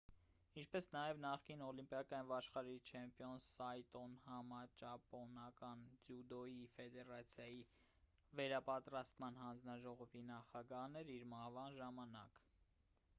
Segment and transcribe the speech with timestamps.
[0.59, 7.61] ինչպես նաև նախկին օլիմպիական և աշխարհի չեմպիոն սայտոն համաճապոնական ձյուդոյի ֆեդերացիայի
[8.41, 12.45] վերապատրաստման հանձնաժողովի նախագահն էր իր մահվան ժամանակ